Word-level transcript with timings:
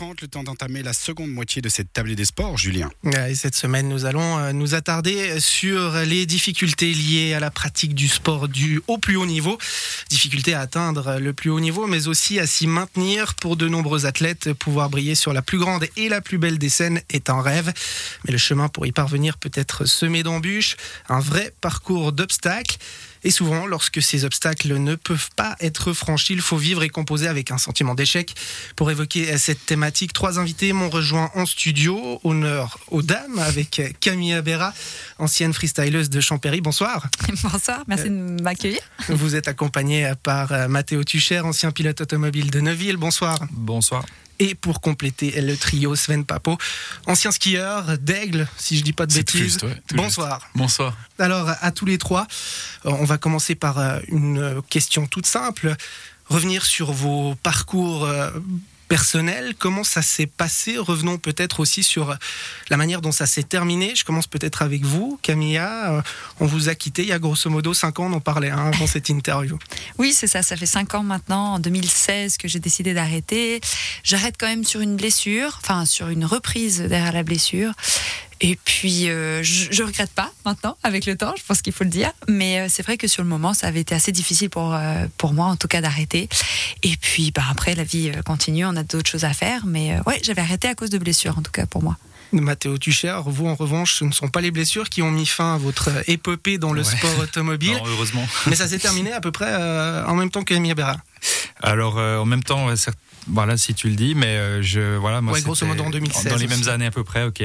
8h30, 0.00 0.22
le 0.22 0.28
temps 0.28 0.42
d'entamer 0.42 0.82
la 0.82 0.92
seconde 0.92 1.30
moitié 1.30 1.62
de 1.62 1.68
cette 1.68 1.92
tablée 1.92 2.16
des 2.16 2.24
sports, 2.24 2.56
Julien. 2.56 2.90
Et 3.28 3.34
cette 3.34 3.54
semaine, 3.54 3.88
nous 3.88 4.04
allons 4.06 4.38
euh, 4.38 4.52
nous 4.52 4.74
attarder 4.74 5.40
sur 5.40 5.94
les 6.00 6.26
difficultés 6.26 6.92
liées 6.92 7.34
à 7.34 7.40
la 7.40 7.50
pratique 7.50 7.94
du 7.94 8.08
sport 8.08 8.48
du 8.48 8.80
au 8.86 8.98
plus 8.98 9.16
haut 9.16 9.26
niveau. 9.26 9.58
Difficultés 10.08 10.54
à 10.54 10.60
atteindre 10.60 11.18
le 11.18 11.32
plus 11.32 11.50
haut 11.50 11.60
niveau, 11.60 11.86
mais 11.86 12.08
aussi 12.08 12.38
à 12.38 12.46
s'y 12.46 12.66
maintenir 12.66 13.34
pour 13.34 13.56
de 13.56 13.68
nombreux 13.68 14.06
athlètes. 14.06 14.52
Pouvoir 14.54 14.90
briller 14.90 15.14
sur 15.14 15.32
la 15.32 15.42
plus 15.42 15.58
grande 15.58 15.86
et 15.96 16.08
la 16.08 16.20
plus 16.20 16.38
belle 16.38 16.58
des 16.58 16.70
scènes 16.70 17.00
est 17.10 17.28
un 17.28 17.42
rêve. 17.42 17.72
Mais 18.24 18.32
le 18.32 18.38
chemin 18.38 18.68
pour 18.68 18.86
y 18.86 18.92
parvenir 18.92 19.36
peut 19.36 19.52
être 19.54 19.84
semé 19.84 20.22
d'embûches, 20.22 20.76
un 21.08 21.20
vrai 21.20 21.52
parcours 21.60 22.12
d'obstacles. 22.12 22.78
Et 23.24 23.30
souvent, 23.30 23.66
lorsque 23.66 24.00
ces 24.02 24.24
obstacles 24.24 24.74
ne 24.76 24.94
peuvent 24.94 25.28
pas 25.36 25.56
être 25.60 25.92
franchis, 25.92 26.32
il 26.32 26.40
faut 26.40 26.56
vivre 26.56 26.82
et 26.82 26.88
composer 26.88 27.28
avec 27.28 27.50
un 27.50 27.58
sentiment 27.58 27.94
d'échec. 27.94 28.34
Pour 28.76 28.90
évoquer 28.90 29.36
cette 29.38 29.64
thématique, 29.66 30.12
trois 30.12 30.38
invités 30.38 30.72
m'ont 30.72 30.90
rejoint 30.90 31.30
en 31.34 31.46
studio. 31.46 32.20
Honneur 32.24 32.78
aux 32.88 33.02
dames 33.02 33.38
avec 33.38 33.82
Camille 34.00 34.32
Abera, 34.32 34.72
ancienne 35.18 35.52
freestyleuse 35.52 36.10
de 36.10 36.20
Champéry. 36.20 36.60
Bonsoir. 36.60 37.08
Bonsoir, 37.42 37.84
merci 37.86 38.08
de 38.10 38.42
m'accueillir. 38.42 38.80
Vous 39.08 39.34
êtes 39.34 39.48
accompagné 39.48 40.12
par 40.22 40.68
Mathéo 40.68 41.04
Tucher, 41.04 41.40
ancien 41.40 41.70
pilote 41.72 42.00
automobile 42.00 42.50
de 42.50 42.60
Neuville. 42.60 42.96
Bonsoir. 42.96 43.38
Bonsoir. 43.50 44.04
Et 44.40 44.54
pour 44.54 44.80
compléter 44.80 45.38
le 45.40 45.54
trio, 45.54 45.94
Sven 45.94 46.24
Papo, 46.24 46.56
ancien 47.06 47.30
skieur 47.30 47.98
d'Aigle, 47.98 48.48
si 48.56 48.76
je 48.78 48.82
dis 48.82 48.94
pas 48.94 49.04
de 49.04 49.12
bêtises. 49.12 49.40
Juste, 49.40 49.62
ouais, 49.64 49.76
Bonsoir. 49.94 50.40
Juste. 50.40 50.56
Bonsoir. 50.56 50.96
Alors, 51.18 51.50
à 51.60 51.70
tous 51.70 51.84
les 51.84 51.98
trois, 51.98 52.26
on 52.84 53.04
va 53.04 53.18
commencer 53.18 53.54
par 53.54 54.00
une 54.08 54.62
question 54.70 55.06
toute 55.06 55.26
simple. 55.26 55.76
Revenir 56.26 56.64
sur 56.64 56.90
vos 56.90 57.34
parcours 57.42 58.08
personnel. 58.90 59.54
Comment 59.56 59.84
ça 59.84 60.02
s'est 60.02 60.26
passé? 60.26 60.76
Revenons 60.76 61.16
peut-être 61.16 61.60
aussi 61.60 61.84
sur 61.84 62.18
la 62.70 62.76
manière 62.76 63.00
dont 63.00 63.12
ça 63.12 63.24
s'est 63.24 63.44
terminé. 63.44 63.94
Je 63.94 64.04
commence 64.04 64.26
peut-être 64.26 64.62
avec 64.62 64.82
vous, 64.82 65.16
Camilla. 65.22 66.02
On 66.40 66.46
vous 66.46 66.68
a 66.68 66.74
quitté 66.74 67.02
il 67.02 67.08
y 67.08 67.12
a 67.12 67.20
grosso 67.20 67.48
modo 67.48 67.72
5 67.72 68.00
ans, 68.00 68.06
on 68.06 68.14
en 68.14 68.20
parlait 68.20 68.50
hein, 68.50 68.72
avant 68.74 68.88
cette 68.88 69.08
interview. 69.08 69.60
Oui, 69.98 70.12
c'est 70.12 70.26
ça. 70.26 70.42
Ça 70.42 70.56
fait 70.56 70.66
5 70.66 70.96
ans 70.96 71.04
maintenant, 71.04 71.54
en 71.54 71.58
2016, 71.60 72.36
que 72.36 72.48
j'ai 72.48 72.58
décidé 72.58 72.92
d'arrêter. 72.92 73.60
J'arrête 74.02 74.34
quand 74.36 74.48
même 74.48 74.64
sur 74.64 74.80
une 74.80 74.96
blessure, 74.96 75.60
enfin 75.62 75.84
sur 75.84 76.08
une 76.08 76.24
reprise 76.24 76.80
derrière 76.80 77.12
la 77.12 77.22
blessure. 77.22 77.72
Et 78.42 78.56
puis, 78.64 79.08
euh, 79.10 79.42
je, 79.42 79.66
je 79.70 79.82
regrette 79.82 80.10
pas 80.12 80.32
maintenant, 80.46 80.76
avec 80.82 81.04
le 81.06 81.16
temps, 81.16 81.34
je 81.36 81.42
pense 81.44 81.60
qu'il 81.60 81.72
faut 81.74 81.84
le 81.84 81.90
dire. 81.90 82.10
Mais 82.28 82.60
euh, 82.60 82.66
c'est 82.70 82.82
vrai 82.82 82.96
que 82.96 83.06
sur 83.06 83.22
le 83.22 83.28
moment, 83.28 83.52
ça 83.52 83.66
avait 83.66 83.80
été 83.80 83.94
assez 83.94 84.12
difficile 84.12 84.48
pour, 84.48 84.74
euh, 84.74 85.06
pour 85.18 85.34
moi, 85.34 85.46
en 85.46 85.56
tout 85.56 85.68
cas, 85.68 85.80
d'arrêter. 85.82 86.28
Et 86.82 86.96
puis, 86.96 87.32
bah, 87.32 87.42
après, 87.50 87.74
la 87.74 87.84
vie 87.84 88.10
continue, 88.24 88.64
on 88.64 88.76
a 88.76 88.82
d'autres 88.82 89.10
choses 89.10 89.24
à 89.24 89.32
faire. 89.34 89.66
Mais 89.66 89.98
ouais, 90.06 90.20
j'avais 90.22 90.40
arrêté 90.40 90.68
à 90.68 90.74
cause 90.74 90.88
de 90.90 90.98
blessures, 90.98 91.36
en 91.38 91.42
tout 91.42 91.52
cas, 91.52 91.66
pour 91.66 91.82
moi. 91.82 91.96
Mathéo 92.32 92.78
Tucher, 92.78 93.18
vous 93.26 93.46
en 93.46 93.56
revanche, 93.56 93.94
ce 93.94 94.04
ne 94.04 94.12
sont 94.12 94.28
pas 94.28 94.40
les 94.40 94.52
blessures 94.52 94.88
qui 94.88 95.02
ont 95.02 95.10
mis 95.10 95.26
fin 95.26 95.54
à 95.56 95.58
votre 95.58 95.90
épopée 96.08 96.58
dans 96.58 96.72
le 96.72 96.82
Ouais. 96.82 96.96
sport 96.96 97.18
automobile. 97.18 97.74
Non, 97.82 97.86
heureusement. 97.88 98.26
Mais 98.46 98.54
ça 98.54 98.68
s'est 98.68 98.78
terminé 98.78 99.12
à 99.12 99.20
peu 99.20 99.32
près 99.32 99.48
euh, 99.48 100.04
en 100.06 100.14
même 100.14 100.30
temps 100.30 100.44
que 100.44 100.54
Camille 100.54 100.74
Berra. 100.74 100.96
Alors, 101.62 101.98
euh, 101.98 102.18
en 102.18 102.24
même 102.24 102.42
temps, 102.42 102.68
voilà, 103.26 103.56
si 103.56 103.74
tu 103.74 103.88
le 103.88 103.94
dis, 103.94 104.14
mais 104.14 104.36
euh, 104.38 104.62
je, 104.62 104.96
voilà, 104.96 105.20
moi, 105.20 105.34
Ouais, 105.34 105.42
grosso 105.42 105.66
modo 105.66 105.84
en 105.84 105.90
2016 105.90 106.24
Dans 106.24 106.36
les 106.36 106.46
aussi. 106.46 106.58
mêmes 106.58 106.68
années 106.68 106.86
à 106.86 106.90
peu 106.90 107.04
près, 107.04 107.24
ok. 107.24 107.42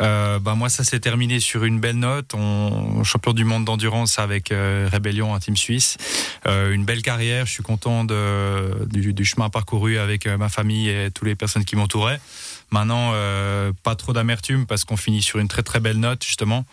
Euh, 0.00 0.38
bah, 0.40 0.54
moi, 0.54 0.68
ça 0.68 0.82
s'est 0.82 0.98
terminé 1.00 1.38
sur 1.40 1.64
une 1.64 1.78
belle 1.78 1.98
note. 1.98 2.34
On, 2.34 3.04
champion 3.04 3.32
du 3.32 3.44
monde 3.44 3.64
d'endurance 3.64 4.18
avec 4.18 4.50
euh, 4.50 4.88
Rébellion, 4.90 5.34
un 5.34 5.38
team 5.38 5.56
suisse. 5.56 5.96
Une 6.46 6.84
belle 6.84 7.00
carrière. 7.02 7.46
Je 7.46 7.52
suis 7.52 7.62
content 7.62 8.04
de, 8.04 8.86
du, 8.86 9.14
du 9.14 9.24
chemin 9.24 9.48
parcouru 9.48 9.96
avec 9.98 10.26
ma 10.26 10.48
famille 10.50 10.88
et 10.90 11.10
toutes 11.10 11.26
les 11.26 11.34
personnes 11.34 11.64
qui 11.64 11.74
m'entouraient. 11.74 12.20
Maintenant, 12.70 13.12
euh, 13.14 13.72
pas 13.82 13.94
trop 13.94 14.12
d'amertume 14.12 14.66
parce 14.66 14.84
qu'on 14.84 14.96
finit 14.96 15.22
sur 15.22 15.38
une 15.38 15.48
très 15.48 15.62
très 15.62 15.80
belle 15.80 15.98
note 15.98 16.24
justement. 16.24 16.66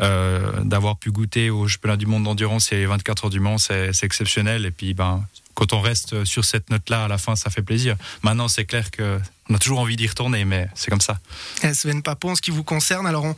Euh, 0.00 0.50
D'avoir 0.64 0.96
pu 0.96 1.10
goûter 1.10 1.48
au 1.50 1.68
championnat 1.68 1.96
du 1.96 2.06
monde 2.06 2.24
d'endurance 2.24 2.72
et 2.72 2.76
les 2.76 2.86
24 2.86 3.24
heures 3.26 3.30
du 3.30 3.40
Mans, 3.40 3.56
c'est 3.58 3.92
c'est 3.92 4.04
exceptionnel. 4.04 4.66
Et 4.66 4.70
puis, 4.70 4.94
ben, 4.94 5.24
quand 5.54 5.72
on 5.72 5.80
reste 5.80 6.24
sur 6.24 6.44
cette 6.44 6.70
note-là, 6.70 7.04
à 7.04 7.08
la 7.08 7.18
fin, 7.18 7.36
ça 7.36 7.50
fait 7.50 7.62
plaisir. 7.62 7.96
Maintenant, 8.22 8.48
c'est 8.48 8.64
clair 8.64 8.90
que 8.90 9.18
on 9.50 9.54
a 9.54 9.58
toujours 9.58 9.80
envie 9.80 9.96
d'y 9.96 10.06
retourner, 10.06 10.44
mais 10.44 10.68
c'est 10.74 10.90
comme 10.90 11.00
ça. 11.00 11.18
Eh, 11.62 11.74
Sven 11.74 12.02
Papo, 12.02 12.30
en 12.30 12.34
ce 12.34 12.42
qui 12.42 12.50
vous 12.50 12.64
concerne, 12.64 13.06
alors 13.06 13.24
on, 13.24 13.36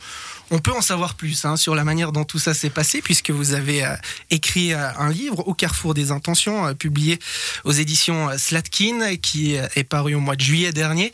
on 0.51 0.59
peut 0.59 0.71
en 0.71 0.81
savoir 0.81 1.15
plus 1.15 1.43
hein, 1.45 1.57
sur 1.57 1.75
la 1.75 1.83
manière 1.83 2.11
dont 2.11 2.23
tout 2.23 2.39
ça 2.39 2.53
s'est 2.53 2.69
passé, 2.69 3.01
puisque 3.01 3.31
vous 3.31 3.53
avez 3.53 3.85
euh, 3.85 3.95
écrit 4.29 4.73
euh, 4.73 4.89
un 4.97 5.09
livre, 5.09 5.47
Au 5.47 5.53
carrefour 5.53 5.93
des 5.93 6.11
intentions, 6.11 6.67
euh, 6.67 6.73
publié 6.73 7.19
aux 7.65 7.73
éditions 7.73 8.29
euh, 8.29 8.37
Slatkin, 8.37 9.17
qui 9.17 9.57
euh, 9.57 9.67
est 9.75 9.83
paru 9.83 10.15
au 10.15 10.19
mois 10.19 10.35
de 10.35 10.41
juillet 10.41 10.71
dernier. 10.71 11.11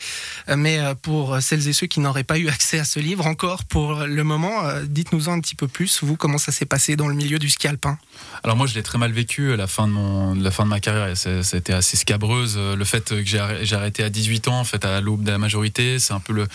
Euh, 0.48 0.56
Mais 0.56 0.78
euh, 0.78 0.94
pour 0.94 1.40
celles 1.42 1.66
et 1.66 1.72
ceux 1.72 1.86
qui 1.88 2.00
n'auraient 2.00 2.24
pas 2.24 2.38
eu 2.38 2.48
accès 2.48 2.78
à 2.78 2.84
ce 2.84 3.00
livre 3.00 3.26
encore 3.26 3.64
pour 3.64 4.00
le 4.04 4.24
moment, 4.24 4.64
euh, 4.64 4.84
dites-nous 4.86 5.28
en 5.28 5.34
un 5.34 5.40
petit 5.40 5.56
peu 5.56 5.66
plus, 5.66 6.04
vous, 6.04 6.16
comment 6.16 6.38
ça 6.38 6.52
s'est 6.52 6.66
passé 6.66 6.94
dans 6.94 7.08
le 7.08 7.14
milieu 7.14 7.40
du 7.40 7.50
ski 7.50 7.66
alpin? 7.66 7.98
Alors 8.44 8.56
moi 8.56 8.68
je 8.68 8.74
l'ai 8.74 8.84
très 8.84 8.98
mal 8.98 9.10
vécu 9.10 9.52
à 9.52 9.56
la 9.56 9.66
fin 9.66 9.88
de 9.88 9.92
mon 9.92 10.34
la 10.34 10.50
fin 10.52 10.62
de 10.64 10.68
ma 10.68 10.78
carrière 10.78 11.08
et 11.08 11.16
ça 11.16 11.30
a 11.30 11.56
été 11.56 11.72
assez 11.72 11.96
scabreuse 11.96 12.56
le 12.56 12.84
fait 12.84 13.08
que 13.08 13.24
j'ai 13.24 13.74
arrêté 13.74 14.04
à 14.04 14.10
18 14.10 14.46
ans 14.48 14.60
en 14.60 14.64
fait 14.64 14.83
à 14.84 15.00
l'aube 15.00 15.24
de 15.24 15.30
la 15.30 15.38
majorité. 15.38 15.98
C'est 15.98 16.12
un 16.12 16.20
peu 16.20 16.32
le, 16.32 16.46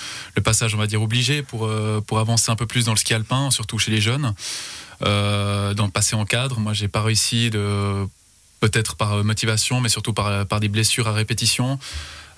passage 0.41 0.73
on 0.73 0.77
va 0.77 0.87
dire 0.87 1.01
obligé 1.01 1.43
pour 1.43 1.65
euh, 1.65 2.01
pour 2.05 2.19
avancer 2.19 2.51
un 2.51 2.55
peu 2.55 2.65
plus 2.65 2.85
dans 2.85 2.93
le 2.93 2.97
ski 2.97 3.13
alpin 3.13 3.51
surtout 3.51 3.77
chez 3.77 3.91
les 3.91 4.01
jeunes. 4.01 4.33
Euh, 5.01 5.73
dans 5.73 5.85
le 5.85 5.91
passer 5.91 6.15
en 6.15 6.25
cadre. 6.25 6.59
Moi 6.59 6.73
j'ai 6.73 6.87
pas 6.87 7.01
réussi 7.01 7.49
peut-être 8.59 8.95
par 8.95 9.23
motivation 9.23 9.81
mais 9.81 9.89
surtout 9.89 10.13
par 10.13 10.59
des 10.59 10.69
blessures 10.69 11.07
à 11.07 11.13
répétition. 11.13 11.79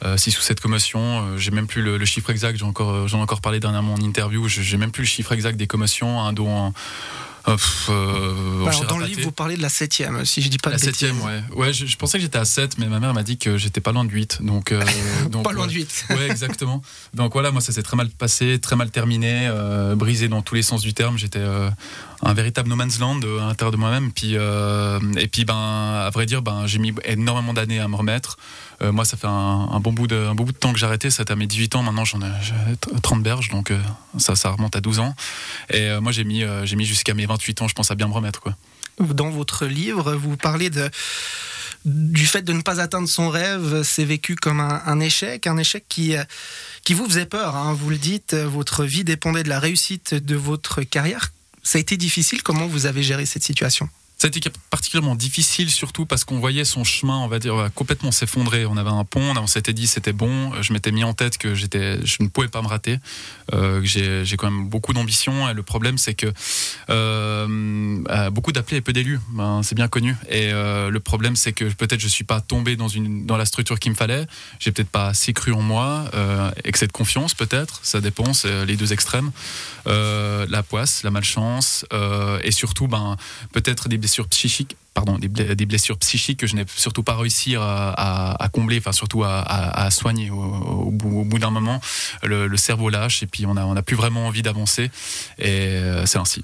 Euh, 0.03 0.17
6 0.17 0.35
ou 0.39 0.41
7 0.41 0.59
commotions, 0.59 0.99
euh, 0.99 1.37
j'ai 1.37 1.51
même 1.51 1.67
plus 1.67 1.83
le, 1.83 2.03
chiffre 2.05 2.31
exact, 2.31 2.57
j'en 2.57 2.69
ai 2.69 3.21
encore, 3.21 3.41
parlé 3.41 3.59
dernièrement 3.59 3.93
en 3.93 4.01
interview, 4.01 4.47
j'ai 4.47 4.77
même 4.77 4.91
plus 4.91 5.03
le 5.03 5.07
chiffre 5.07 5.31
exact 5.31 5.57
des 5.57 5.67
commotions, 5.67 6.19
un 6.21 6.33
dos 6.33 6.47
euh, 7.47 7.55
pff, 7.55 7.87
euh, 7.89 8.61
Alors, 8.61 8.71
j'ai 8.71 8.85
dans 8.85 8.97
le 8.97 9.05
livre, 9.05 9.21
vous 9.21 9.31
parlez 9.31 9.57
de 9.57 9.61
la 9.61 9.69
septième, 9.69 10.25
si 10.25 10.41
je 10.41 10.49
dis 10.49 10.57
pas 10.57 10.69
La 10.69 10.77
septième, 10.77 11.19
ouais. 11.21 11.43
Ouais, 11.55 11.73
je, 11.73 11.85
je 11.85 11.97
pensais 11.97 12.17
que 12.17 12.21
j'étais 12.21 12.37
à 12.37 12.45
7, 12.45 12.77
mais 12.77 12.87
ma 12.87 12.99
mère 12.99 13.13
m'a 13.13 13.23
dit 13.23 13.37
que 13.37 13.57
j'étais 13.57 13.81
pas 13.81 13.91
loin 13.91 14.05
de 14.05 14.11
8. 14.11 14.41
Donc, 14.41 14.71
euh, 14.71 14.83
donc, 15.29 15.43
Pas 15.43 15.51
loin 15.51 15.67
de 15.67 15.71
8. 15.71 16.05
Ouais, 16.11 16.29
exactement. 16.29 16.81
Donc 17.13 17.33
voilà, 17.33 17.51
moi 17.51 17.61
ça 17.61 17.71
s'est 17.71 17.83
très 17.83 17.97
mal 17.97 18.09
passé, 18.09 18.59
très 18.59 18.75
mal 18.75 18.91
terminé, 18.91 19.47
euh, 19.47 19.95
brisé 19.95 20.27
dans 20.27 20.41
tous 20.41 20.55
les 20.55 20.63
sens 20.63 20.81
du 20.81 20.93
terme. 20.93 21.17
J'étais 21.17 21.43
un 22.23 22.33
véritable 22.33 22.69
no 22.69 22.75
man's 22.75 22.99
land 22.99 23.19
euh, 23.23 23.39
à 23.39 23.47
l'intérieur 23.47 23.71
de 23.71 23.77
moi-même. 23.77 24.11
Puis 24.11 24.33
euh, 24.35 24.99
et 25.17 25.27
puis 25.27 25.45
ben 25.45 25.55
à 25.55 26.09
vrai 26.11 26.25
dire, 26.25 26.41
ben 26.41 26.67
j'ai 26.67 26.79
mis 26.79 26.93
énormément 27.03 27.53
d'années 27.53 27.79
à 27.79 27.87
me 27.87 27.95
remettre. 27.95 28.37
Euh, 28.81 28.91
moi, 28.91 29.05
ça 29.05 29.17
fait 29.17 29.27
un, 29.27 29.79
bon 29.79 29.93
bout 29.93 30.07
de 30.07 30.15
un 30.15 30.35
bon 30.35 30.43
bout 30.43 30.51
de 30.51 30.57
temps 30.57 30.73
que 30.73 30.79
j'ai 30.79 30.85
arrêté. 30.85 31.09
Ça 31.09 31.23
à 31.27 31.35
mes 31.35 31.47
18 31.47 31.75
ans. 31.75 31.83
Maintenant, 31.83 32.05
j'en 32.05 32.21
ai, 32.21 32.31
j'ai 32.41 32.53
30 33.01 33.23
berges, 33.23 33.49
donc 33.49 33.71
ça 34.17 34.35
ça 34.35 34.49
remonte 34.49 34.75
à 34.75 34.81
12 34.81 34.99
ans. 34.99 35.15
Et 35.69 35.89
moi, 35.99 36.11
j'ai 36.11 36.23
mis 36.23 36.43
j'ai 36.63 36.75
mis 36.75 36.85
jusqu'à 36.85 37.13
mes 37.13 37.25
28 37.25 37.61
ans, 37.61 37.67
je 37.67 37.73
pense 37.75 37.91
à 37.91 37.95
bien 37.95 38.07
me 38.07 38.13
remettre 38.13 38.39
quoi. 38.41 38.55
Dans 38.99 39.29
votre 39.29 39.65
livre, 39.65 40.13
vous 40.13 40.37
parlez 40.37 40.69
de 40.69 40.89
du 41.85 42.27
fait 42.27 42.43
de 42.43 42.53
ne 42.53 42.61
pas 42.61 42.79
atteindre 42.79 43.09
son 43.09 43.29
rêve, 43.29 43.81
c'est 43.81 44.05
vécu 44.05 44.35
comme 44.35 44.59
un, 44.59 44.99
échec, 44.99 45.47
un 45.47 45.57
échec 45.57 45.83
qui, 45.89 46.13
qui 46.83 46.93
vous 46.93 47.07
faisait 47.07 47.25
peur. 47.25 47.55
hein. 47.55 47.73
Vous 47.73 47.89
le 47.89 47.97
dites, 47.97 48.35
votre 48.35 48.83
vie 48.83 49.03
dépendait 49.03 49.41
de 49.41 49.49
la 49.49 49.59
réussite 49.59 50.13
de 50.13 50.35
votre 50.35 50.83
carrière. 50.83 51.31
Ça 51.63 51.77
a 51.77 51.81
été 51.81 51.97
difficile. 51.97 52.43
Comment 52.43 52.67
vous 52.67 52.85
avez 52.85 53.03
géré 53.03 53.25
cette 53.25 53.43
situation? 53.43 53.89
Ça 54.21 54.27
a 54.27 54.29
été 54.29 54.51
particulièrement 54.69 55.15
difficile, 55.15 55.71
surtout 55.71 56.05
parce 56.05 56.25
qu'on 56.25 56.37
voyait 56.37 56.63
son 56.63 56.83
chemin, 56.83 57.17
on 57.17 57.27
va 57.27 57.39
dire, 57.39 57.55
euh, 57.55 57.69
complètement 57.73 58.11
s'effondrer. 58.11 58.67
On 58.67 58.77
avait 58.77 58.91
un 58.91 59.03
pont, 59.03 59.33
on 59.35 59.47
s'était 59.47 59.73
dit 59.73 59.87
c'était 59.87 60.13
bon. 60.13 60.61
Je 60.61 60.73
m'étais 60.73 60.91
mis 60.91 61.03
en 61.03 61.13
tête 61.13 61.39
que 61.39 61.55
je 61.55 61.65
ne 62.19 62.27
pouvais 62.27 62.47
pas 62.47 62.61
me 62.61 62.67
rater, 62.67 62.99
euh, 63.55 63.81
j'ai, 63.83 64.37
quand 64.37 64.51
même 64.51 64.69
beaucoup 64.69 64.93
d'ambition. 64.93 65.51
Le 65.51 65.63
problème, 65.63 65.97
c'est 65.97 66.13
que 66.13 66.27
euh, 66.91 68.03
euh, 68.11 68.29
beaucoup 68.29 68.51
d'appelés 68.51 68.77
et 68.77 68.81
peu 68.81 68.93
d'élus, 68.93 69.19
ben, 69.31 69.63
c'est 69.63 69.73
bien 69.73 69.87
connu. 69.87 70.15
Et 70.29 70.53
euh, 70.53 70.91
le 70.91 70.99
problème, 70.99 71.35
c'est 71.35 71.51
que 71.51 71.65
peut-être 71.65 71.99
je 71.99 72.07
suis 72.07 72.23
pas 72.23 72.41
tombé 72.41 72.75
dans 72.75 73.37
la 73.37 73.45
structure 73.45 73.79
qu'il 73.79 73.91
me 73.91 73.97
fallait. 73.97 74.27
J'ai 74.59 74.71
peut-être 74.71 74.91
pas 74.91 75.07
assez 75.07 75.33
cru 75.33 75.51
en 75.51 75.63
moi, 75.63 76.05
euh, 76.13 76.51
excès 76.63 76.85
de 76.85 76.91
confiance 76.91 77.33
peut-être. 77.33 77.79
Ça 77.81 78.01
dépend, 78.01 78.33
c'est 78.33 78.67
les 78.67 78.75
deux 78.75 78.93
extrêmes. 78.93 79.31
Euh, 79.87 80.45
la 80.47 80.61
poisse, 80.61 81.01
la 81.01 81.09
malchance, 81.09 81.85
euh, 81.91 82.39
et 82.43 82.51
surtout, 82.51 82.87
ben 82.87 83.17
peut-être 83.51 83.89
des 83.89 83.97
blessures 84.11 84.27
psychiques 84.27 84.75
pardon 84.93 85.17
des, 85.17 85.65
blessures 85.65 85.97
psychiques 85.97 86.39
que 86.39 86.47
je 86.47 86.55
n'ai 86.57 86.65
surtout 86.75 87.01
pas 87.01 87.15
réussi 87.15 87.55
à, 87.57 88.49
combler 88.51 88.79
enfin 88.79 88.91
surtout 88.91 89.23
à, 89.23 89.89
soigner 89.89 90.29
au, 90.29 90.91
bout, 90.91 91.39
d'un 91.39 91.49
moment 91.49 91.79
le, 92.23 92.57
cerveau 92.57 92.89
lâche 92.89 93.23
et 93.23 93.27
puis 93.27 93.45
on 93.45 93.55
a 93.55 93.63
on 93.63 93.75
a 93.77 93.81
plus 93.81 93.95
vraiment 93.95 94.27
envie 94.27 94.41
d'avancer 94.41 94.91
et 95.39 95.47
euh, 95.47 96.05
c'est 96.05 96.17
ainsi 96.17 96.43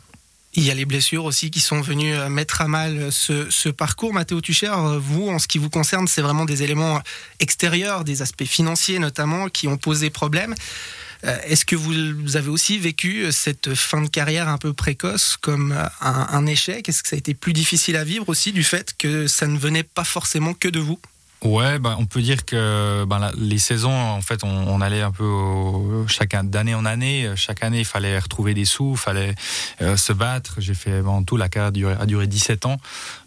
Il 0.53 0.63
y 0.63 0.71
a 0.71 0.73
les 0.73 0.85
blessures 0.85 1.25
aussi 1.25 1.51
qui 1.51 1.59
sont 1.59 1.81
venues 1.81 2.15
euh, 2.15 2.29
mettre 2.29 2.61
à 2.61 2.69
mal 2.69 3.11
ce, 3.11 3.49
ce 3.49 3.69
parcours. 3.69 4.13
Mathéo 4.13 4.39
Tucher, 4.39 4.71
euh, 4.71 4.97
vous, 4.97 5.29
en 5.29 5.39
ce 5.39 5.47
qui 5.47 5.57
vous 5.57 5.69
concerne, 5.69 6.07
c'est 6.07 6.21
vraiment 6.21 6.45
des 6.45 6.63
éléments 6.63 7.01
extérieurs, 7.39 8.05
des 8.05 8.21
aspects 8.21 8.45
financiers 8.45 8.99
notamment, 8.99 9.49
qui 9.49 9.67
ont 9.67 9.77
posé 9.77 10.09
problème. 10.09 10.55
Euh, 11.25 11.37
Est-ce 11.45 11.65
que 11.65 11.75
vous 11.75 12.37
avez 12.37 12.49
aussi 12.49 12.77
vécu 12.77 13.31
cette 13.31 13.73
fin 13.73 14.01
de 14.01 14.09
carrière 14.09 14.47
un 14.47 14.57
peu 14.57 14.73
précoce 14.73 15.37
comme 15.37 15.71
euh, 15.71 15.85
un 16.01 16.45
échec? 16.45 16.87
Est-ce 16.87 17.03
que 17.03 17.09
ça 17.09 17.15
a 17.15 17.19
été 17.19 17.33
plus 17.33 17.53
difficile 17.53 17.95
à 17.95 18.03
vivre 18.03 18.27
aussi 18.29 18.51
du 18.51 18.63
fait 18.63 18.93
que 18.97 19.27
ça 19.27 19.47
ne 19.47 19.57
venait 19.57 19.83
pas 19.83 20.03
forcément 20.03 20.53
que 20.53 20.67
de 20.67 20.79
vous? 20.79 20.99
Ouais, 21.43 21.77
bah, 21.77 21.95
on 21.99 22.05
peut 22.05 22.21
dire 22.21 22.45
que 22.45 23.05
ben, 23.05 23.31
les 23.37 23.59
saisons, 23.59 23.93
en 23.93 24.21
fait, 24.21 24.43
on, 24.43 24.81
allait 24.81 25.01
un 25.01 25.11
peu 25.11 26.05
chaque 26.07 26.35
d'année 26.49 26.73
en 26.73 26.83
année. 26.83 27.31
Chaque 27.35 27.63
année, 27.63 27.79
il 27.79 27.85
fallait 27.85 28.17
retrouver 28.17 28.55
des 28.55 28.65
sous, 28.65 28.93
il 28.93 28.97
fallait 28.97 29.35
euh, 29.81 29.97
se 29.97 30.13
battre. 30.13 30.55
J'ai 30.57 30.73
fait 30.73 31.01
en 31.01 31.23
tout 31.23 31.37
la 31.37 31.47
carrière 31.47 32.01
a 32.01 32.05
duré, 32.05 32.27
17 32.27 32.65
ans, 32.65 32.77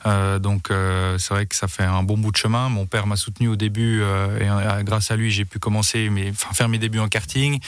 euh, 0.07 0.39
donc 0.39 0.71
euh, 0.71 1.19
c'est 1.19 1.35
vrai 1.35 1.47
que 1.47 1.55
ça 1.55 1.69
fait 1.69 1.85
un 1.85 2.03
bon 2.03 2.19
bout 2.19 2.33
de 2.33 2.37
chemin. 2.37 2.69
Mon 2.69 2.87
père 2.87 3.07
m'a 3.07 3.17
soutenu 3.17 3.49
au 3.49 3.57
début 3.57 4.03
et 4.41 4.47
grâce 4.85 5.11
à 5.11 5.17
lui, 5.17 5.31
j'ai 5.31 5.45
pu 5.45 5.59
commencer, 5.59 6.11
enfin, 6.31 6.53
faire 6.53 6.69
mes 6.69 6.79
débuts 6.79 6.99
en 6.99 7.09
karting. 7.09 7.61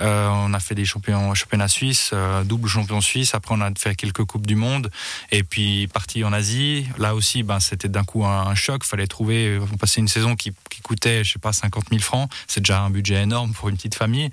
on 0.00 0.54
a 0.54 0.60
fait 0.60 0.74
des 0.74 0.84
championnats 0.84 1.68
suisses, 1.68 2.12
double 2.44 2.68
champion 2.68 3.00
suisse. 3.00 3.34
Après, 3.34 3.54
on 3.56 3.60
a 3.60 3.70
fait 3.76 3.94
quelques 3.94 4.24
coupes 4.24 4.46
du 4.46 4.56
monde 4.56 4.90
et 5.30 5.44
puis 5.44 5.86
parti 5.88 6.24
en 6.24 6.32
Asie. 6.32 6.86
Là 6.98 7.14
aussi, 7.14 7.42
ben, 7.44 7.60
c'était 7.60 7.88
d'un 7.88 8.04
coup 8.04 8.24
un, 8.24 8.46
un 8.46 8.54
choc. 8.54 8.84
Fallait 8.84 9.06
trouver 9.06 9.58
c'est 9.86 10.00
une 10.00 10.08
saison 10.08 10.36
qui, 10.36 10.52
coûtait, 10.82 11.24
je 11.24 11.32
sais 11.32 11.38
pas, 11.38 11.52
50 11.52 11.84
000 11.90 12.02
francs. 12.02 12.30
C'est 12.46 12.60
déjà 12.60 12.82
un 12.82 12.90
budget 12.90 13.22
énorme 13.22 13.52
pour 13.52 13.70
une 13.70 13.76
petite 13.76 13.94
famille 13.94 14.30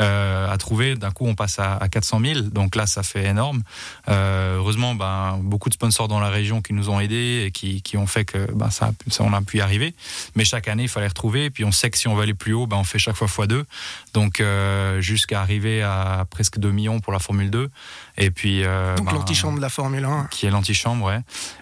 euh, 0.00 0.52
à 0.52 0.56
trouver. 0.58 0.96
D'un 0.96 1.10
coup, 1.10 1.26
on 1.26 1.34
passe 1.34 1.58
à, 1.58 1.80
400 1.90 2.20
000. 2.20 2.40
Donc 2.42 2.76
là, 2.76 2.86
ça 2.86 3.02
fait 3.02 3.24
énorme. 3.24 3.62
Euh, 4.08 4.58
heureusement, 4.58 4.94
ben, 4.94 5.38
beaucoup 5.42 5.70
de 5.70 5.74
sponsors 5.74 6.06
dans 6.06 6.20
la 6.20 6.28
région 6.28 6.60
qui 6.60 6.74
nous 6.74 6.90
ont 6.90 7.00
aidés 7.00 7.44
et 7.46 7.50
qui, 7.50 7.96
ont 7.96 8.06
fait 8.06 8.24
que 8.24 8.52
ben, 8.52 8.70
ça, 8.70 8.92
on 9.20 9.32
a 9.32 9.40
pu 9.40 9.58
y 9.58 9.60
arriver. 9.62 9.94
Mais 10.34 10.44
chaque 10.44 10.68
année, 10.68 10.84
il 10.84 10.88
fallait 10.88 11.08
retrouver. 11.08 11.46
Et 11.46 11.50
puis 11.50 11.64
on 11.64 11.72
sait 11.72 11.90
que 11.90 11.96
si 11.96 12.06
on 12.06 12.14
veut 12.14 12.22
aller 12.22 12.34
plus 12.34 12.52
haut, 12.52 12.66
ben, 12.66 12.76
on 12.76 12.84
fait 12.84 12.98
chaque 12.98 13.16
fois 13.16 13.28
x2. 13.28 13.64
Donc 14.12 14.40
euh, 14.40 15.00
jusqu'à 15.00 15.40
arriver 15.40 15.82
à 15.82 16.26
presque 16.28 16.58
2 16.58 16.70
millions 16.70 17.00
pour 17.00 17.12
la 17.14 17.18
Formule 17.18 17.50
2. 17.50 17.70
Et 18.18 18.30
puis, 18.30 18.62
Donc 18.96 19.06
ben, 19.06 19.12
l'antichambre 19.14 19.56
de 19.56 19.62
la 19.62 19.70
Formule 19.70 20.04
1. 20.04 20.28
Qui 20.30 20.46
est 20.46 20.50
l'antichambre, 20.50 21.06
ouais. 21.06 21.20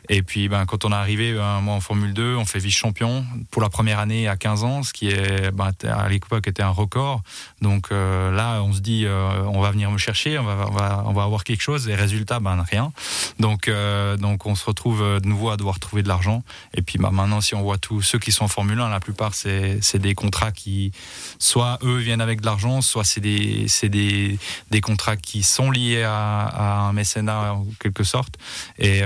Et 0.08 0.22
puis 0.22 0.48
ben, 0.48 0.66
quand 0.66 0.84
on 0.84 0.90
est 0.90 0.94
arrivé 0.94 1.38
un 1.38 1.60
mois 1.60 1.74
en 1.74 1.80
Formule 1.80 2.12
2, 2.12 2.34
on 2.36 2.44
fait 2.44 2.58
vice-champion 2.58 3.24
pour 3.50 3.62
la 3.62 3.68
première 3.68 3.98
année 3.98 4.28
à 4.28 4.36
15 4.36 4.64
ans, 4.64 4.82
ce 4.82 4.92
qui 4.92 5.08
est 5.08 5.50
ben, 5.50 5.70
à 5.84 6.08
l'époque 6.08 6.48
était 6.48 6.62
un 6.62 6.70
record. 6.70 7.22
Donc 7.60 7.88
euh, 7.90 8.30
là, 8.30 8.62
on 8.62 8.72
se 8.72 8.80
dit, 8.80 9.04
euh, 9.06 9.44
on 9.44 9.60
va 9.60 9.70
venir 9.70 9.90
me 9.90 9.98
chercher, 9.98 10.38
on 10.38 10.44
va, 10.44 11.04
avoir 11.06 11.44
quelque 11.44 11.62
chose. 11.62 11.88
Et 11.88 11.94
résultat, 11.94 12.40
ben 12.40 12.62
rien. 12.62 12.92
Donc, 13.38 13.68
euh, 13.68 14.16
donc 14.16 14.46
on 14.46 14.54
se 14.54 14.64
retrouve 14.64 15.00
de 15.00 15.26
nouveau 15.26 15.50
à 15.50 15.56
devoir 15.56 15.78
trouver 15.78 16.02
de 16.02 16.08
l'argent. 16.08 16.42
Et 16.74 16.82
puis 16.82 16.98
ben, 16.98 17.10
maintenant, 17.10 17.40
si 17.40 17.54
on 17.54 17.62
voit 17.62 17.78
tous 17.78 18.02
ceux 18.02 18.18
qui 18.18 18.32
sont 18.32 18.44
en 18.44 18.48
Formule 18.48 18.80
1, 18.80 18.88
la 18.88 19.00
plupart 19.00 19.34
c'est 19.34 19.98
des 19.98 20.14
contrats 20.14 20.52
qui, 20.52 20.92
soit 21.38 21.78
eux 21.82 21.98
viennent 21.98 22.20
avec 22.20 22.40
de 22.40 22.46
l'argent, 22.46 22.80
soit 22.80 23.04
c'est 23.04 23.20
des, 23.20 23.66
des, 23.82 24.38
des 24.70 24.80
contrats 24.80 25.16
qui 25.16 25.42
sont 25.42 25.70
liés 25.70 26.02
à, 26.02 26.44
à, 26.46 26.64
un 26.88 26.92
mécénat 26.92 27.54
en 27.54 27.66
quelque 27.80 28.04
sorte. 28.04 28.36
Et, 28.78 28.98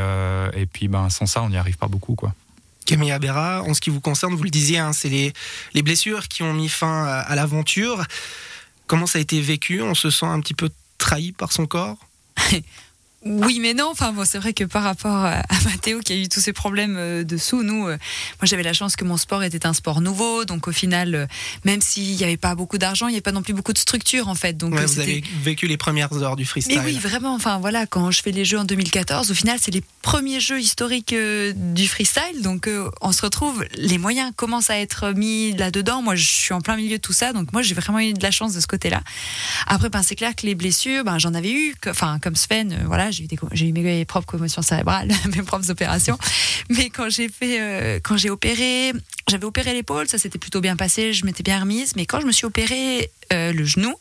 et 0.54 0.66
puis 0.66 0.88
ben, 0.88 1.08
sans 1.10 1.26
ça, 1.26 1.42
on 1.42 1.50
n'y 1.50 1.56
arrive 1.56 1.78
pas 1.78 1.88
beaucoup, 1.88 2.14
quoi. 2.14 2.32
Camille 2.86 3.12
Abera, 3.12 3.62
en 3.62 3.74
ce 3.74 3.80
qui 3.80 3.90
vous 3.90 4.00
concerne, 4.00 4.34
vous 4.34 4.44
le 4.44 4.50
disiez, 4.50 4.78
hein, 4.78 4.92
c'est 4.92 5.08
les, 5.08 5.32
les, 5.74 5.82
blessures 5.82 6.28
qui 6.28 6.42
ont 6.42 6.54
mis 6.54 6.68
fin 6.68 7.04
à 7.04 7.34
l'aventure. 7.34 8.04
Comment 8.86 9.06
ça 9.06 9.18
a 9.18 9.20
été 9.20 9.40
vécu? 9.40 9.82
On 9.82 9.94
se 9.94 10.10
sent 10.10 10.26
un 10.26 10.40
petit 10.40 10.54
peu 10.54 10.70
trahi 10.98 11.32
par 11.32 11.52
son 11.52 11.66
corps? 11.66 11.98
Oui, 13.26 13.58
mais 13.60 13.74
non. 13.74 13.88
Enfin, 13.90 14.12
bon, 14.12 14.24
c'est 14.24 14.38
vrai 14.38 14.52
que 14.52 14.64
par 14.64 14.82
rapport 14.82 15.24
à 15.24 15.42
Mathéo 15.64 16.00
qui 16.00 16.12
a 16.12 16.16
eu 16.16 16.28
tous 16.28 16.40
ces 16.40 16.52
problèmes 16.52 16.96
euh, 16.96 17.24
dessous, 17.24 17.62
nous, 17.62 17.86
euh, 17.88 17.96
moi 18.40 18.44
j'avais 18.44 18.62
la 18.62 18.72
chance 18.72 18.94
que 18.94 19.04
mon 19.04 19.16
sport 19.16 19.42
était 19.42 19.66
un 19.66 19.72
sport 19.72 20.00
nouveau. 20.00 20.44
Donc 20.44 20.68
au 20.68 20.72
final, 20.72 21.14
euh, 21.14 21.26
même 21.64 21.80
s'il 21.80 22.16
n'y 22.16 22.24
avait 22.24 22.36
pas 22.36 22.54
beaucoup 22.54 22.78
d'argent, 22.78 23.08
il 23.08 23.10
n'y 23.10 23.16
avait 23.16 23.22
pas 23.22 23.32
non 23.32 23.42
plus 23.42 23.52
beaucoup 23.52 23.72
de 23.72 23.78
structure 23.78 24.28
en 24.28 24.34
fait. 24.34 24.56
Donc 24.56 24.74
vous 24.74 25.00
avez 25.00 25.24
vécu 25.42 25.66
les 25.66 25.76
premières 25.76 26.12
heures 26.22 26.36
du 26.36 26.44
freestyle. 26.44 26.78
Mais 26.78 26.84
oui, 26.84 26.98
vraiment. 26.98 27.34
Enfin 27.34 27.58
voilà, 27.58 27.86
quand 27.86 28.10
je 28.10 28.22
fais 28.22 28.32
les 28.32 28.44
jeux 28.44 28.58
en 28.58 28.64
2014, 28.64 29.30
au 29.30 29.34
final, 29.34 29.58
c'est 29.60 29.72
les 29.72 29.82
premiers 30.02 30.40
jeux 30.40 30.60
historiques 30.60 31.14
du 31.14 31.88
freestyle. 31.88 32.42
Donc 32.42 32.68
on 33.00 33.12
se 33.12 33.22
retrouve, 33.22 33.64
les 33.74 33.98
moyens 33.98 34.32
commencent 34.36 34.70
à 34.70 34.78
être 34.78 35.12
mis 35.12 35.52
là-dedans. 35.52 36.02
Moi, 36.02 36.14
je 36.14 36.26
suis 36.26 36.54
en 36.54 36.60
plein 36.60 36.76
milieu 36.76 36.96
de 36.96 37.02
tout 37.02 37.12
ça. 37.12 37.32
Donc 37.32 37.52
moi, 37.52 37.62
j'ai 37.62 37.74
vraiment 37.74 37.98
eu 37.98 38.12
de 38.12 38.22
la 38.22 38.30
chance 38.30 38.54
de 38.54 38.60
ce 38.60 38.66
côté-là. 38.66 39.02
Après, 39.66 39.88
ben, 39.88 40.02
c'est 40.02 40.16
clair 40.16 40.34
que 40.36 40.46
les 40.46 40.54
blessures, 40.54 41.04
ben, 41.04 41.18
j'en 41.18 41.34
avais 41.34 41.52
eu. 41.52 41.74
Enfin, 41.88 42.18
comme 42.20 42.36
Sven, 42.36 42.84
voilà 42.86 43.10
j'ai 43.52 43.68
eu, 43.68 43.72
mes 43.72 44.04
propres 44.04 44.26
commotions 44.26 44.62
cérébrales, 44.62 45.08
mes 45.36 45.42
propres 45.42 45.70
opérations. 45.70 46.18
Mais 46.70 46.90
quand 46.90 47.08
j'ai 47.08 47.28
fait, 47.28 47.60
euh, 47.60 48.00
quand 48.02 48.16
j'ai 48.16 48.30
opéré, 48.30 48.92
j'avais 49.28 49.44
opéré 49.44 49.72
l'épaule, 49.74 50.08
ça 50.08 50.18
s'était 50.18 50.38
plutôt 50.38 50.60
bien 50.60 50.76
passé, 50.76 51.12
je 51.12 51.26
m'étais 51.26 51.42
bien 51.42 51.60
remise. 51.60 51.96
Mais 51.96 52.06
quand 52.06 52.20
je 52.20 52.26
me 52.26 52.32
suis 52.32 52.46
opéré 52.46 53.10
euh, 53.32 53.52
le 53.52 53.64
genou, 53.64 53.92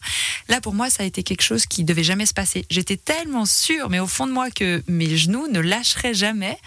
là 0.49 0.61
pour 0.61 0.75
moi 0.75 0.91
ça 0.91 1.01
a 1.01 1.05
été 1.05 1.23
quelque 1.23 1.41
chose 1.41 1.65
qui 1.65 1.83
devait 1.83 2.03
jamais 2.03 2.27
se 2.27 2.33
passer. 2.33 2.65
J'étais 2.69 2.97
tellement 2.97 3.45
sûre, 3.45 3.89
mais 3.89 3.99
au 3.99 4.05
fond 4.05 4.27
de 4.27 4.31
moi 4.31 4.51
que 4.51 4.83
mes 4.87 5.17
genoux 5.17 5.47
ne 5.51 5.59
lâcheraient 5.59 6.13
jamais, 6.13 6.59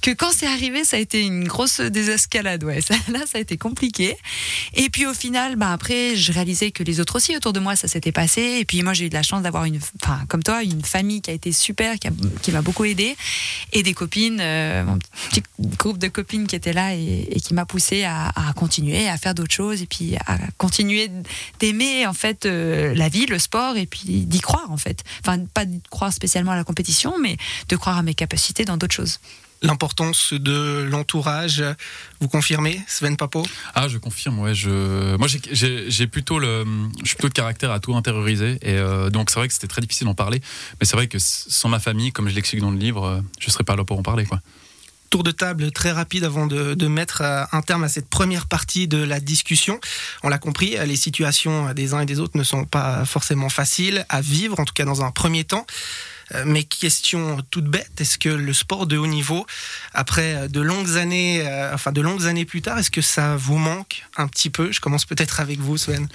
que 0.00 0.12
quand 0.12 0.30
c'est 0.30 0.46
arrivé, 0.46 0.84
ça 0.84 0.96
a 0.96 1.00
été 1.00 1.22
une 1.22 1.48
grosse 1.48 1.80
désescalade. 1.80 2.62
Ouais, 2.62 2.78
là 3.08 3.20
ça 3.26 3.38
a 3.38 3.40
été 3.40 3.56
compliqué. 3.56 4.16
Et 4.74 4.90
puis 4.90 5.06
au 5.06 5.14
final, 5.14 5.56
bah 5.56 5.72
après, 5.72 6.14
je 6.14 6.32
réalisais 6.32 6.70
que 6.70 6.84
les 6.84 7.00
autres 7.00 7.16
aussi 7.16 7.36
autour 7.36 7.52
de 7.52 7.58
moi 7.58 7.74
ça 7.74 7.88
s'était 7.88 8.12
passé. 8.12 8.58
Et 8.60 8.64
puis 8.64 8.82
moi 8.84 8.92
j'ai 8.92 9.06
eu 9.06 9.08
de 9.08 9.14
la 9.14 9.24
chance 9.24 9.42
d'avoir 9.42 9.64
une, 9.64 9.80
enfin 10.00 10.20
comme 10.28 10.44
toi, 10.44 10.62
une 10.62 10.84
famille 10.84 11.20
qui 11.20 11.30
a 11.30 11.34
été 11.34 11.50
super, 11.50 11.96
qui, 11.98 12.52
m'a 12.52 12.62
beaucoup 12.62 12.84
aidé, 12.84 13.16
et 13.72 13.82
des 13.82 13.94
copines, 13.94 14.38
euh, 14.40 14.84
mon 14.84 14.98
petit 15.30 15.42
groupe 15.58 15.98
de 15.98 16.06
copines 16.06 16.46
qui 16.46 16.54
étaient 16.54 16.72
là 16.72 16.94
et, 16.94 17.26
et 17.30 17.40
qui 17.40 17.54
m'a 17.54 17.64
à, 18.04 18.32
continuer, 18.56 19.08
à 19.08 19.16
faire 19.16 19.34
d'autres 19.34 19.54
choses 19.54 19.82
et 19.82 19.86
puis 19.86 20.16
à 20.26 20.38
continuer 20.58 21.10
d'aimer 21.60 22.06
en 22.06 22.12
fait 22.12 22.46
euh, 22.46 22.94
la 22.94 23.08
vie, 23.08 23.26
le 23.26 23.38
sport 23.38 23.76
et 23.76 23.86
puis 23.86 24.26
d'y 24.26 24.40
croire 24.40 24.70
en 24.70 24.76
fait. 24.76 25.02
Enfin, 25.20 25.38
pas 25.52 25.64
de 25.64 25.78
croire 25.90 26.12
spécialement 26.12 26.52
à 26.52 26.56
la 26.56 26.64
compétition, 26.64 27.14
mais 27.20 27.36
de 27.68 27.76
croire 27.76 27.98
à 27.98 28.02
mes 28.02 28.14
capacités 28.14 28.64
dans 28.64 28.76
d'autres 28.76 28.94
choses 28.94 29.18
l'importance 29.64 30.32
de 30.32 30.86
l'entourage. 30.90 31.64
Vous 32.20 32.28
confirmez, 32.28 32.80
Sven 32.86 33.16
Papo 33.16 33.44
Ah, 33.74 33.88
je 33.88 33.98
confirme. 33.98 34.38
Ouais, 34.38 34.54
je, 34.54 35.16
moi, 35.16 35.26
j'ai 35.28 36.06
plutôt 36.06 36.38
le, 36.38 36.64
je 37.02 37.08
suis 37.08 37.16
plutôt 37.16 37.28
de 37.28 37.34
caractère 37.34 37.70
à 37.70 37.80
tout 37.80 37.94
intérioriser, 37.94 38.58
et 38.62 38.74
euh, 38.74 39.10
donc 39.10 39.30
c'est 39.30 39.38
vrai 39.38 39.48
que 39.48 39.54
c'était 39.54 39.66
très 39.66 39.80
difficile 39.80 40.06
d'en 40.06 40.14
parler. 40.14 40.40
Mais 40.80 40.86
c'est 40.86 40.96
vrai 40.96 41.08
que 41.08 41.18
sans 41.18 41.68
ma 41.68 41.80
famille, 41.80 42.12
comme 42.12 42.28
je 42.28 42.34
l'explique 42.34 42.60
dans 42.60 42.70
le 42.70 42.78
livre, 42.78 43.04
euh, 43.04 43.20
je 43.40 43.50
serais 43.50 43.64
pas 43.64 43.74
là 43.74 43.84
pour 43.84 43.98
en 43.98 44.02
parler, 44.02 44.26
quoi 44.26 44.40
tour 45.14 45.22
de 45.22 45.30
table 45.30 45.70
très 45.70 45.92
rapide 45.92 46.24
avant 46.24 46.48
de, 46.48 46.88
mettre 46.88 47.20
euh, 47.22 47.44
un 47.52 47.62
terme 47.62 47.84
à 47.84 47.88
cette 47.88 48.08
première 48.08 48.48
partie 48.48 48.88
de 48.88 48.98
la 48.98 49.20
discussion. 49.20 49.78
On 50.24 50.28
l'a 50.28 50.38
compris, 50.38 50.76
les 50.84 50.96
situations 50.96 51.72
des 51.72 51.94
uns 51.94 52.00
et 52.00 52.04
des 52.04 52.18
autres 52.18 52.36
ne 52.36 52.42
sont 52.42 52.64
pas 52.64 53.04
forcément 53.04 53.48
faciles 53.48 54.04
à 54.08 54.20
vivre, 54.20 54.58
en 54.58 54.64
tout 54.64 54.74
cas 54.74 54.84
dans 54.84 55.04
un 55.04 55.12
premier 55.12 55.44
temps. 55.44 55.66
Euh, 56.34 56.42
mais 56.44 56.64
question 56.64 57.38
toute 57.52 57.66
bête, 57.66 57.92
est-ce 58.00 58.18
que 58.18 58.28
le 58.28 58.52
sport 58.52 58.88
de 58.88 58.96
haut 58.96 59.06
niveau, 59.06 59.46
après 59.92 60.48
de 60.48 60.60
longues 60.60 60.96
années, 60.96 61.46
euh, 61.46 61.72
enfin 61.72 61.92
de 61.92 62.00
longues 62.00 62.26
années 62.26 62.44
plus 62.44 62.60
tard, 62.60 62.80
est-ce 62.80 62.90
que 62.90 63.00
ça 63.00 63.36
vous 63.36 63.58
manque 63.58 64.02
un 64.16 64.26
petit 64.26 64.50
peu? 64.50 64.72
Je 64.72 64.80
commence 64.80 65.04
peut-être 65.04 65.38
avec 65.38 65.60
vous, 65.60 65.76
Sven. 65.76 66.08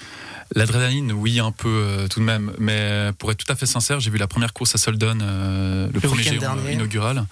L'adrénaline, 0.55 1.13
oui, 1.13 1.39
un 1.39 1.53
peu 1.53 2.05
tout 2.09 2.19
de 2.19 2.25
même. 2.25 2.51
Mais 2.59 3.11
pour 3.17 3.31
être 3.31 3.45
tout 3.45 3.53
à 3.53 3.55
fait 3.55 3.65
sincère, 3.65 4.01
j'ai 4.01 4.11
vu 4.11 4.17
la 4.17 4.27
première 4.27 4.51
course 4.51 4.75
à 4.75 4.77
Soldon, 4.77 5.19
le, 5.21 5.89
le 5.93 5.99
premier 6.01 6.73
inaugural 6.73 7.25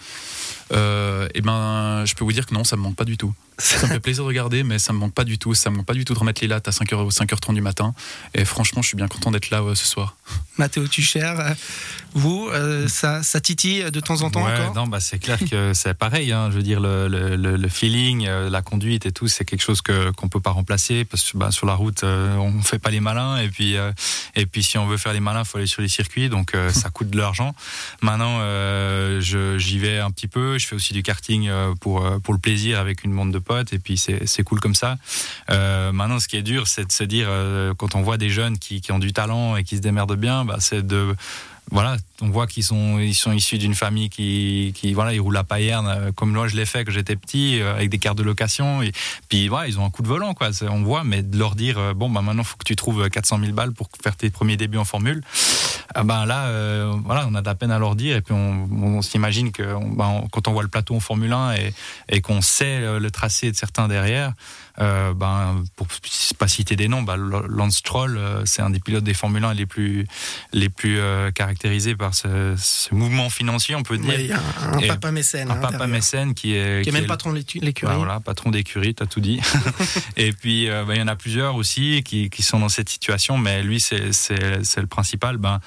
et 0.70 0.74
euh, 0.76 1.28
eh 1.34 1.42
ben, 1.42 2.04
je 2.06 2.14
peux 2.16 2.26
vous 2.26 2.34
dire 2.34 2.46
que 2.46 2.54
non, 2.54 2.64
ça 2.64 2.76
me 2.76 2.82
manque 2.82 2.96
pas 2.96 3.06
du 3.06 3.18
tout. 3.18 3.34
Ça 3.60 3.88
me 3.88 3.94
fait 3.94 4.00
plaisir 4.00 4.24
de 4.24 4.28
regarder, 4.28 4.64
mais 4.64 4.78
ça 4.78 4.94
me 4.94 5.00
manque 5.00 5.14
pas 5.14 5.24
du 5.24 5.40
tout. 5.40 5.56
Ça 5.56 5.72
me 5.72 5.78
manque 5.78 5.88
pas 5.88 5.94
du 5.94 6.06
tout 6.06 6.14
de 6.14 6.20
remettre 6.20 6.42
les 6.42 6.48
lattes 6.48 6.68
à 6.68 6.72
5h 6.72 7.04
ou 7.04 7.10
5h30 7.10 7.56
du 7.56 7.62
matin. 7.62 7.94
Et 8.36 8.46
franchement, 8.46 8.84
je 8.84 8.90
suis 8.90 8.98
bien 8.98 9.08
content 9.08 9.32
d'être 9.32 9.50
là 9.50 9.64
ce 9.74 9.86
soir. 9.86 10.16
Mathéo 10.58 10.88
Tucher, 10.88 11.34
euh, 11.40 11.54
vous, 12.14 12.50
euh, 12.52 12.88
ça, 12.88 13.24
ça 13.24 13.40
titille 13.40 13.90
de 13.92 14.00
temps 14.00 14.22
en 14.22 14.30
temps 14.30 14.42
encore 14.42 14.74
Non, 14.76 14.88
bah 14.88 15.00
c'est 15.00 15.20
clair 15.20 15.40
que 15.40 15.72
c'est 15.76 15.94
pareil. 15.94 16.32
Hein. 16.32 16.50
je 16.52 16.58
veux 16.58 16.64
dire, 16.64 16.80
le, 16.80 17.08
le, 17.08 17.70
feeling, 17.70 18.28
la 18.28 18.62
conduite 18.62 19.06
et 19.06 19.12
tout, 19.12 19.28
c'est 19.28 19.46
quelque 19.46 19.62
chose 19.62 19.82
que 19.82 20.12
qu'on 20.12 20.30
peut 20.30 20.40
pas 20.40 20.52
remplacer 20.52 21.06
parce 21.06 21.32
que 21.32 21.38
bah, 21.38 21.52
sur 21.52 21.66
la 21.66 21.74
route, 21.74 22.04
on 22.04 22.62
fait 22.62 22.80
pas 22.80 22.90
les 22.90 23.00
malins. 23.00 23.38
Et 23.38 23.50
puis, 23.50 23.76
et 24.36 24.46
puis 24.46 24.64
si 24.64 24.78
on 24.78 24.88
veut 24.88 24.98
faire 24.98 25.14
les 25.14 25.20
malins, 25.20 25.44
faut 25.44 25.58
aller 25.58 25.68
sur 25.68 25.82
les 25.82 25.90
circuits, 25.90 26.30
donc 26.30 26.54
ça 26.72 26.90
coûte 26.90 27.10
de 27.10 27.18
l'argent. 27.18 27.54
Maintenant, 28.02 28.40
j'y 29.20 29.80
vais 29.80 30.00
un 30.00 30.12
petit 30.12 30.28
peu. 30.28 30.58
Je 30.58 30.68
fais 30.68 30.76
aussi 30.76 30.94
du 30.94 31.04
karting 31.04 31.50
pour 31.82 32.04
pour 32.22 32.34
le 32.34 32.40
plaisir 32.40 32.80
avec 32.80 33.04
une 33.04 33.16
bande 33.16 33.32
de 33.32 33.40
et 33.72 33.80
puis 33.80 33.98
c'est 33.98 34.44
cool 34.44 34.60
comme 34.60 34.76
ça. 34.76 34.98
Euh, 35.50 35.92
maintenant, 35.92 36.20
ce 36.20 36.28
qui 36.28 36.38
est 36.38 36.44
dur, 36.44 36.68
c'est 36.68 36.86
de 36.86 36.92
se 36.92 37.04
dire, 37.04 37.28
euh, 37.30 37.74
quand 37.74 37.96
on 37.96 38.02
voit 38.02 38.18
des 38.18 38.30
jeunes 38.30 38.58
qui, 38.58 38.82
qui, 38.82 38.92
ont 38.92 39.00
du 39.00 39.14
talent 39.14 39.56
et 39.56 39.64
qui 39.64 39.78
se 39.78 39.82
démerdent 39.82 40.16
bien, 40.16 40.46
bah, 40.46 40.58
c'est 40.60 40.86
de 40.86 41.16
voilà, 41.70 41.98
on 42.22 42.30
voit 42.30 42.48
qu'ils 42.48 42.64
sont, 42.64 42.98
ils 42.98 43.14
sont 43.14 43.34
issus 43.34 43.58
d'une 43.58 43.76
famille 43.76 44.10
qui, 44.10 44.74
qui, 44.76 44.94
voilà, 44.94 45.14
ils 45.14 45.20
roulent 45.20 45.38
à 45.38 45.44
paillerne, 45.44 45.88
euh, 45.88 46.12
comme 46.14 46.32
moi 46.32 46.48
je 46.48 46.56
l'ai 46.56 46.66
fait 46.66 46.86
quand 46.86 46.92
j'étais 46.92 47.18
petit, 47.18 47.60
euh, 47.60 47.76
avec 47.76 47.90
des 47.90 47.98
cartes 47.98 48.18
de 48.18 48.24
location. 48.24 48.82
Et 48.82 48.94
puis 49.28 49.50
voilà, 49.50 49.68
ils 49.68 49.78
ont 49.78 49.86
un 49.86 49.90
coup 49.90 50.02
de 50.02 50.08
volant, 50.08 50.34
quoi. 50.34 50.50
On 50.70 50.84
voit, 50.84 51.04
mais 51.04 51.24
de 51.24 51.38
leur 51.38 51.56
dire, 51.56 51.78
euh, 51.78 51.94
bon, 51.94 52.10
bah 52.10 52.22
maintenant, 52.22 52.44
faut 52.44 52.56
que 52.56 52.64
tu 52.64 52.78
trouves 52.78 53.10
400 53.10 53.40
000 53.40 53.52
balles 53.52 53.74
pour 53.74 53.90
faire 54.02 54.16
tes 54.16 54.30
premiers 54.30 54.56
débuts 54.56 54.78
en 54.78 54.86
formule. 54.86 55.22
Ah 55.94 56.04
ben 56.04 56.26
là, 56.26 56.52
voilà, 57.06 57.26
on 57.30 57.34
a 57.34 57.42
de 57.42 57.46
la 57.46 57.56
peine 57.56 57.72
à 57.72 57.80
leur 57.80 57.96
dire. 57.96 58.18
Et 58.18 58.22
puis 58.22 58.34
on, 58.34 59.02
s'imagine 59.02 59.52
que 59.52 59.64
ben, 59.96 60.24
quand 60.32 60.48
on 60.48 60.52
voit 60.52 60.64
le 60.64 60.70
plateau 60.70 60.96
en 60.96 61.00
Formule 61.00 61.32
1 61.32 61.54
et, 61.54 61.74
et 62.10 62.22
qu'on 62.22 62.42
sait 62.42 63.00
le 63.00 63.10
tracé 63.10 63.52
de 63.52 63.56
certains 63.56 63.88
derrière, 63.88 64.34
euh, 64.80 65.14
ben, 65.14 65.64
pour 65.76 65.88
pas 66.38 66.48
citer 66.48 66.76
des 66.76 66.88
noms, 66.88 67.04
ben, 67.04 67.18
Lance 67.18 67.78
Stroll, 67.78 68.20
c'est 68.46 68.62
un 68.62 68.70
des 68.70 68.80
pilotes 68.80 69.04
des 69.04 69.14
Formule 69.14 69.44
1 69.44 69.54
les 69.54 69.66
plus, 69.66 70.06
les 70.54 70.70
plus 70.70 70.96
caractéristiques 70.98 71.48
caractérisé 71.48 71.96
par 71.96 72.14
ce, 72.14 72.56
ce 72.58 72.94
mouvement 72.94 73.30
financier, 73.30 73.74
on 73.76 73.84
peut 73.84 73.98
dire. 73.98 74.20
Il 74.20 74.32
a 74.34 74.38
un, 74.38 74.74
un 74.74 74.80
Et 74.80 74.88
papa 74.88 75.12
mécène. 75.12 75.50
un 75.50 75.56
hein, 75.56 75.60
papa 75.62 75.88
mécène 75.88 76.34
qui 76.34 76.54
est, 76.56 76.84
Qui 76.84 76.90
est 76.90 76.92
même 76.92 77.06
patron 77.06 77.32
de 77.32 77.38
l'écurie. 77.38 77.74
bah 77.84 77.96
voilà, 77.96 78.20
patron 78.20 78.52
d'écurie, 78.52 78.94
t'as 78.94 79.06
tout 79.06 79.22
dit. 79.22 79.40
et 80.18 80.34
puis, 80.34 80.70
euh, 80.70 80.84
bah, 80.86 80.96
il 80.96 81.00
y 81.00 81.02
en 81.02 81.08
a 81.08 81.16
plusieurs 81.16 81.56
aussi 81.56 82.04
qui, 82.04 82.30
qui 82.30 82.44
sont 82.44 82.60
dans 82.60 82.70
cette 82.70 82.90
situation, 82.90 83.38
mais 83.38 83.64
lui, 83.64 83.80
c'est 83.80 83.98
le 84.02 84.88
principal. 84.88 85.38
Ben, 85.38 85.60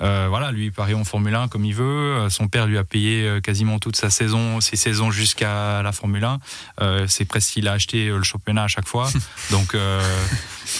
euh, 0.00 0.26
voilà, 0.28 0.52
lui, 0.52 0.66
il 0.66 0.72
parie 0.72 0.94
en 0.94 1.04
Formule 1.04 1.34
1 1.34 1.48
comme 1.48 1.64
il 1.64 1.74
veut. 1.74 1.84
Euh, 1.84 2.30
Son 2.30 2.48
père 2.48 2.66
lui 2.66 2.78
a 2.78 2.84
payé 2.84 3.24
euh, 3.24 3.40
quasiment 3.40 3.78
toute 3.78 3.96
sa 3.96 4.10
saison, 4.10 4.60
ses 4.60 4.76
saisons 4.76 5.10
jusqu'à 5.10 5.82
la 5.82 5.92
Formule 5.92 6.24
1. 6.24 6.38
Euh, 6.80 7.06
c'est 7.08 7.24
presque 7.24 7.52
qu'il 7.52 7.68
a 7.68 7.72
acheté 7.72 8.08
euh, 8.08 8.18
le 8.18 8.22
championnat 8.22 8.57
à 8.62 8.68
chaque 8.68 8.86
fois. 8.86 9.10
Donc, 9.50 9.74
euh, 9.74 10.00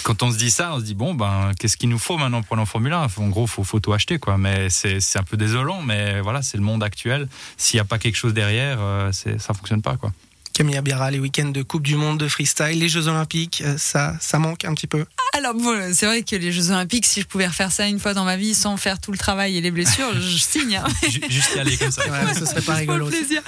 quand 0.03 0.23
on 0.23 0.31
se 0.31 0.37
dit 0.37 0.51
ça, 0.51 0.73
on 0.73 0.79
se 0.79 0.83
dit 0.83 0.95
bon, 0.95 1.13
ben, 1.13 1.51
qu'est-ce 1.59 1.77
qu'il 1.77 1.89
nous 1.89 1.99
faut 1.99 2.17
maintenant 2.17 2.41
pour 2.41 2.57
en 2.57 2.65
Formule 2.65 2.93
1 2.93 3.07
En 3.17 3.27
gros, 3.27 3.47
faut, 3.47 3.63
faut 3.63 3.79
tout 3.79 3.93
acheter, 3.93 4.19
quoi. 4.19 4.37
Mais 4.37 4.69
c'est 4.69 4.99
un 5.17 5.23
peu 5.23 5.37
désolant, 5.37 5.81
mais 5.81 6.21
voilà, 6.21 6.41
c'est 6.41 6.57
le 6.57 6.63
monde 6.63 6.83
actuel. 6.83 7.27
S'il 7.57 7.77
n'y 7.77 7.81
a 7.81 7.85
pas 7.85 7.99
quelque 7.99 8.15
chose 8.15 8.33
derrière, 8.33 8.77
euh, 8.81 9.11
ça 9.11 9.53
fonctionne 9.53 9.81
pas, 9.81 9.97
quoi. 9.97 10.11
Camille 10.59 10.75
Abira, 10.75 11.09
les 11.09 11.19
week-ends 11.19 11.51
de 11.51 11.61
Coupe 11.63 11.83
du 11.83 11.95
Monde 11.95 12.17
de 12.17 12.27
freestyle, 12.27 12.77
les 12.79 12.89
Jeux 12.89 13.07
Olympiques, 13.07 13.63
euh, 13.65 13.77
ça, 13.77 14.17
ça 14.19 14.39
manque 14.39 14.65
un 14.65 14.73
petit 14.73 14.87
peu. 14.87 15.05
Alors 15.31 15.53
bon, 15.53 15.73
c'est 15.93 16.05
vrai 16.05 16.21
que 16.21 16.35
les 16.35 16.51
Jeux 16.51 16.69
Olympiques, 16.71 17.05
si 17.05 17.21
je 17.21 17.25
pouvais 17.25 17.47
refaire 17.47 17.71
ça 17.71 17.87
une 17.87 17.97
fois 17.97 18.13
dans 18.13 18.25
ma 18.25 18.35
vie 18.35 18.53
sans 18.53 18.75
faire 18.75 18.99
tout 18.99 19.13
le 19.13 19.17
travail 19.17 19.55
et 19.55 19.61
les 19.61 19.71
blessures, 19.71 20.11
je 20.21 20.37
signe. 20.37 20.75
hein. 20.75 20.83
Ju- 21.07 21.21
Juste 21.29 21.55
y 21.55 21.59
aller 21.59 21.77
comme 21.77 21.91
ça. 21.91 22.01
Ouais, 22.09 22.33
ce 22.37 22.43
serait 22.45 22.55
pas 22.55 22.73
Pour 22.73 22.75
rigolo. 22.75 23.05
le 23.05 23.11
plaisir. 23.11 23.41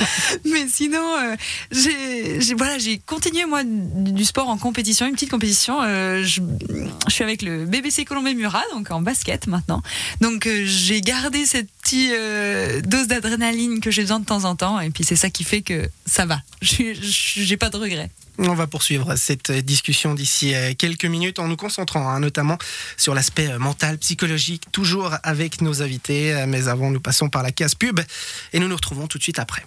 Mais 0.45 0.67
sinon, 0.71 1.03
euh, 1.19 1.35
j'ai 1.71 2.53
voilà, 2.53 2.77
j'ai 2.77 2.99
continué 2.99 3.43
moi 3.45 3.65
du 3.65 4.13
du 4.13 4.23
sport 4.23 4.47
en 4.47 4.57
compétition, 4.57 5.05
une 5.05 5.13
petite 5.15 5.31
compétition. 5.31 5.81
euh, 5.81 6.23
je, 6.23 6.39
je 7.07 7.11
suis 7.13 7.23
avec 7.25 7.41
le 7.41 7.65
BBC 7.65 8.05
Colombé 8.05 8.33
Murat, 8.35 8.63
donc 8.71 8.89
en 8.91 9.01
basket 9.01 9.47
maintenant. 9.47 9.81
Donc 10.21 10.47
euh, 10.47 10.63
j'ai 10.65 11.01
gardé 11.01 11.45
cette 11.45 11.67
euh, 12.11 12.81
dose 12.81 13.07
d'adrénaline 13.07 13.79
que 13.79 13.91
j'ai 13.91 14.01
besoin 14.01 14.19
de 14.19 14.25
temps 14.25 14.45
en 14.45 14.55
temps, 14.55 14.79
et 14.79 14.89
puis 14.89 15.03
c'est 15.03 15.15
ça 15.15 15.29
qui 15.29 15.43
fait 15.43 15.61
que 15.61 15.89
ça 16.05 16.25
va. 16.25 16.41
J'ai 16.61 17.57
pas 17.57 17.69
de 17.69 17.77
regrets. 17.77 18.09
On 18.37 18.53
va 18.53 18.65
poursuivre 18.67 19.15
cette 19.15 19.51
discussion 19.51 20.13
d'ici 20.13 20.55
euh, 20.55 20.73
quelques 20.77 21.05
minutes 21.05 21.39
en 21.39 21.47
nous 21.47 21.57
concentrant 21.57 22.07
hein, 22.07 22.19
notamment 22.19 22.57
sur 22.97 23.13
l'aspect 23.13 23.49
euh, 23.49 23.59
mental, 23.59 23.97
psychologique, 23.97 24.63
toujours 24.71 25.15
avec 25.23 25.61
nos 25.61 25.81
invités. 25.81 26.45
Mais 26.47 26.67
avant, 26.67 26.91
nous 26.91 27.01
passons 27.01 27.29
par 27.29 27.43
la 27.43 27.51
case 27.51 27.75
pub 27.75 27.99
et 28.53 28.59
nous 28.59 28.67
nous 28.67 28.75
retrouvons 28.75 29.07
tout 29.07 29.17
de 29.17 29.23
suite 29.23 29.39
après. 29.39 29.63